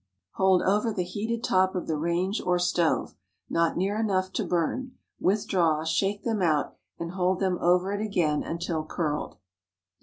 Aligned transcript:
Hold 0.31 0.63
over 0.63 0.91
the 0.91 1.03
heated 1.03 1.43
top 1.43 1.75
of 1.75 1.85
the 1.85 1.95
range 1.95 2.41
or 2.41 2.57
stove, 2.57 3.13
not 3.51 3.77
near 3.77 3.99
enough 3.99 4.31
to 4.33 4.43
burn; 4.43 4.93
withdraw, 5.19 5.83
shake 5.83 6.23
them 6.23 6.41
out, 6.41 6.75
and 6.97 7.11
hold 7.11 7.39
them 7.39 7.59
over 7.61 7.93
it 7.93 8.01
again 8.03 8.41
until 8.41 8.83
curled. 8.83 9.37